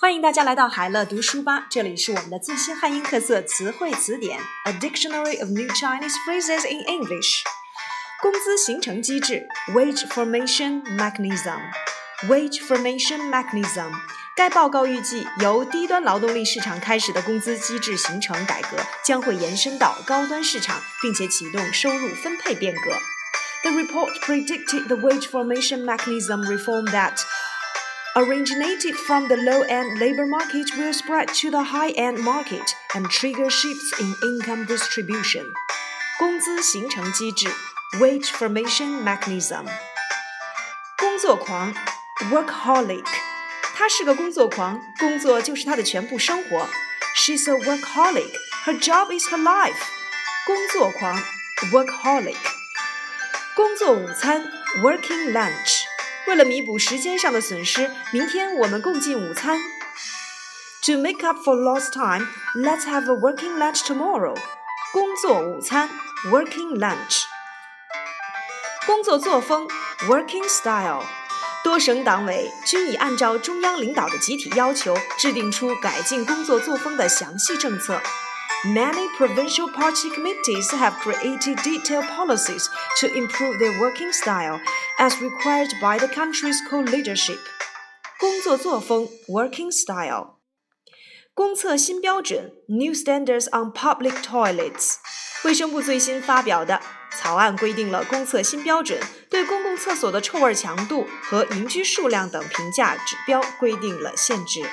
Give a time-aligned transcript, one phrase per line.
[0.00, 7.42] 欢迎大家来到海乐读书吧，这里是我们的最新汉英特色词汇词典，A Dictionary of New Chinese Phrases in English。
[8.22, 13.90] 工资形成机制，Wage Formation Mechanism，Wage Formation Mechanism。
[14.36, 22.92] 该报告预计，由低端劳动力市场开始的工资机制形成改革，将会延伸到高端市场，并且启动收入分配变革。
[23.62, 27.18] The report predicted the wage formation mechanism reform that
[28.16, 33.92] originated from the low-end labor market will spread to the high-end market and trigger shifts
[34.00, 35.44] in income distribution.
[36.18, 37.46] 工资形成机制
[38.00, 39.66] （wage formation mechanism）。
[40.98, 41.74] 工作狂
[42.30, 43.04] （workaholic），
[43.74, 46.68] 他是个工作狂，工作就是他的全部生活。
[47.16, 48.32] She's a workaholic.
[48.64, 49.76] Her job is her life.
[50.46, 51.22] 工作狂
[51.70, 52.36] （workaholic）。
[53.54, 54.42] 工作午餐
[54.82, 55.79] （working lunch）。
[56.27, 59.59] 为了弥补时间上的损失，明天我们共进午餐。
[60.85, 64.35] To make up for lost time, let's have a working lunch tomorrow.
[64.93, 65.89] 工作午餐
[66.31, 67.23] ，working lunch。
[68.85, 69.67] 工作作风
[70.07, 71.03] ，working style。
[71.63, 78.01] 多省党委均已按照中央领导的集体要求，制定出改进工作作风的详细政策。
[78.64, 82.68] Many provincial party committees have created detailed policies
[83.00, 84.60] to improve their working style,
[84.98, 87.38] as required by the country's co-leadership.
[88.18, 90.38] 工作作风 working style.
[91.34, 94.96] 公厕新标准 New Standards on Public Toilets.
[95.44, 96.80] 卫生部最新发表的
[97.12, 98.98] 草案规定了公厕新标准，
[99.30, 104.66] 对公共厕所的臭味强度和邻居数量等评价指标规定了限制。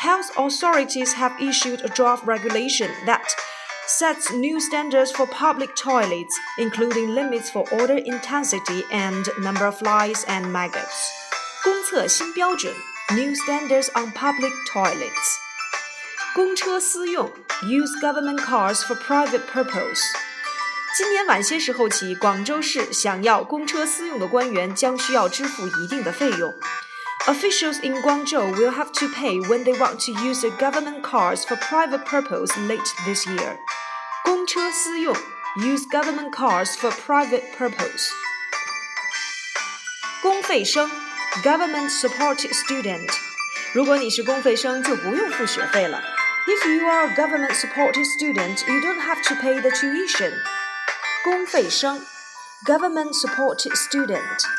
[0.00, 3.22] health authorities have issued a draft regulation that
[3.86, 10.24] sets new standards for public toilets, including limits for odor intensity and number of flies
[10.26, 11.10] and maggots.
[11.62, 12.72] 公厕新标准
[13.10, 15.38] New Standards on Public Toilets.
[16.34, 17.30] 公车私用
[17.62, 20.00] Use government cars for private purpose.
[20.96, 26.52] 今年晚些时候起，广州市想要公车私用的官员将需要支付一定的费用。
[27.28, 31.44] Officials in Guangzhou will have to pay when they want to use the government cars
[31.44, 33.58] for private purpose late this year.
[34.24, 35.14] 公车私用
[35.56, 38.10] use government cars for private purpose.
[40.20, 40.90] 公费生
[41.42, 43.08] government supported student.
[43.72, 46.02] 如果你是公费生，就不用付学费了。
[46.46, 50.32] If you are a government supported student, you don't have to pay the tuition.
[51.22, 52.04] 公费生
[52.66, 54.55] government supported student.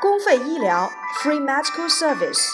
[0.00, 0.92] 公费医疗
[1.22, 2.50] （free medical service），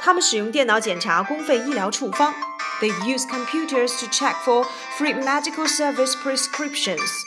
[0.00, 2.32] 他们使用电脑检查公费医疗处方。
[2.80, 4.66] They use computers to check for
[4.98, 7.22] free medical service prescriptions。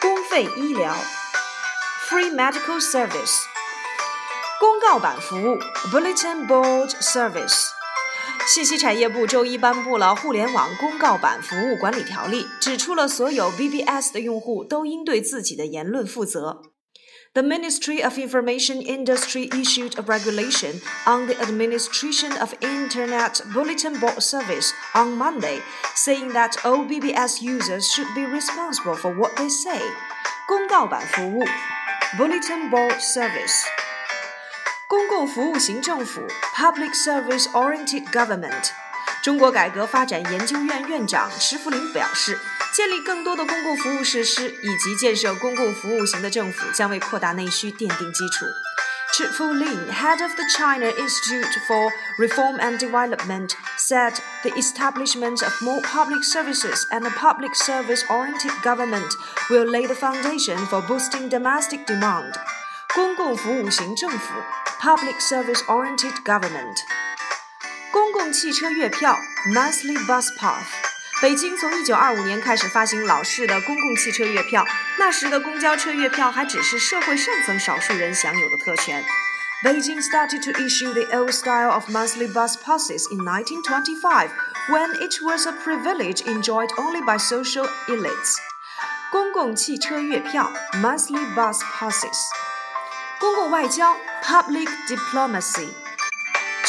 [0.00, 0.94] 公费医疗
[2.08, 3.42] （free medical service）。
[4.58, 5.58] 公告板服务
[5.90, 7.68] （bulletin board service）。
[8.46, 16.71] 信息产业部周一颁布了《互联网公告板服务管理条例》，指出了所有 BBS 的用户都应对自己的言论负责。
[17.34, 24.74] The Ministry of Information Industry issued a regulation on the administration of Internet Bulletin Board Service
[24.94, 25.60] on Monday,
[25.94, 29.80] saying that all BBS users should be responsible for what they say.
[30.46, 31.42] 公告版服务
[32.18, 33.64] Bulletin Board Service
[34.86, 36.20] 公共服务型政府
[36.54, 38.72] Public Service Oriented Government。
[39.22, 42.38] 中国改革发展研究院院长迟福林表示。
[42.72, 48.46] 建立更多的公共服务设施以及建设公共服务型的政府，将为扩大内需奠定基础。
[49.14, 55.82] Chi Fulin, head of the China Institute for Reform and Development, said the establishment of more
[55.82, 59.12] public services and a public service oriented government
[59.50, 62.32] will lay the foundation for boosting domestic demand.
[62.94, 64.32] 公共服务型政府
[64.80, 66.78] （Public Service Oriented Government）、
[67.90, 69.18] 公共汽车月票
[69.52, 70.81] （Monthly Bus Pass）。
[71.21, 74.65] 北京从一九二五年开始发行老式的公共汽车月票，
[74.99, 79.03] 那时的公交车月票还只是社会上层少数人享有的特权。
[79.63, 84.29] Beijing started to issue the old style of monthly bus passes in 1925,
[84.69, 88.35] when it was a privilege enjoyed only by social elites.
[89.11, 92.27] 公共汽车月票 （monthly bus passes）。
[93.19, 95.80] 公共外交 （public diplomacy）。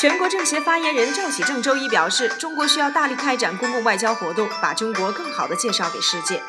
[0.03, 6.43] 全国政协发言人赵启正周一表示，中国需要大力开展公共外交活动，把中国更好地介绍给世界。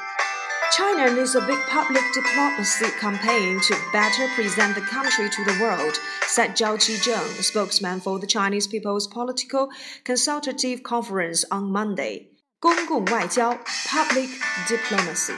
[0.71, 5.95] China needs a big public diplomacy campaign to better present the country to the world,
[6.27, 9.69] said Zhao Qizheng, spokesman for the Chinese People's Political
[10.05, 12.27] Consultative Conference on Monday.
[12.59, 13.55] 公共外交
[13.87, 14.29] （public
[14.67, 15.33] diplomacy）。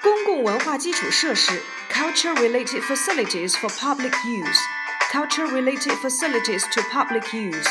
[0.00, 1.60] 公共文化基础设施
[1.92, 4.79] （culture-related facilities for public use）。
[5.10, 7.66] culture related facilities to public use.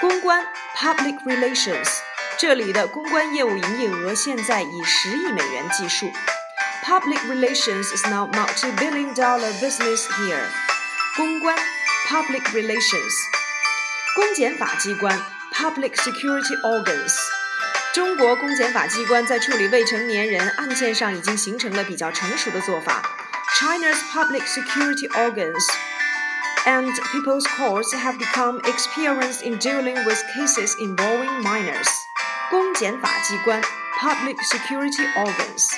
[0.00, 0.44] 公关
[0.76, 1.88] （Public Relations）
[2.38, 6.10] 这里的公关业务营业额现在以十亿美元计数。
[6.84, 10.44] Public relations is now multi-billion-dollar business here.
[11.16, 11.56] 公关
[12.08, 13.12] （Public Relations）
[14.16, 15.16] 公检法机关
[15.52, 17.14] （Public Security Organs）
[17.94, 23.02] 中国公检法机关在处理未成年人案件上已经形成了比较成熟的做法。
[23.60, 25.62] China's public security organs
[26.66, 31.88] and people's courts have become experienced in dealing with cases involving minors.
[32.50, 33.62] 公检法机关
[33.98, 35.70] （Public Security Organs）。